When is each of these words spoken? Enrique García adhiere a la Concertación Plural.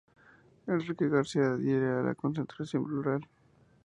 Enrique 0.67 1.07
García 1.09 1.51
adhiere 1.51 1.91
a 1.91 2.01
la 2.01 2.15
Concertación 2.15 2.83
Plural. 2.85 3.21